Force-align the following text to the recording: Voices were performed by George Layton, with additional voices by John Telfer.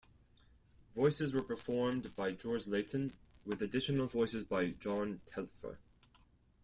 Voices 0.95 1.31
were 1.31 1.43
performed 1.43 2.15
by 2.15 2.31
George 2.31 2.65
Layton, 2.65 3.13
with 3.45 3.61
additional 3.61 4.07
voices 4.07 4.43
by 4.43 4.71
John 4.71 5.21
Telfer. 5.27 5.77